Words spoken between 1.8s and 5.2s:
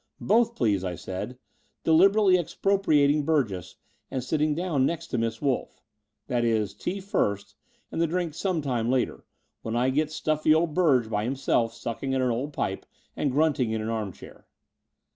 deliberately expropriat ing Burgess and sitting down next to